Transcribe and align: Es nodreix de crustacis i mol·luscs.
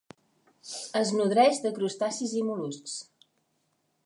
Es 1.01 1.11
nodreix 1.19 1.61
de 1.67 1.75
crustacis 1.77 2.35
i 2.41 2.45
mol·luscs. 2.51 2.99